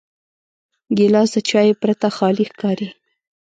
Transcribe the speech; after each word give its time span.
ګیلاس 0.97 1.29
د 1.35 1.37
چایو 1.49 1.79
پرته 1.81 2.07
خالي 2.17 2.45
ښکاري. 2.51 2.89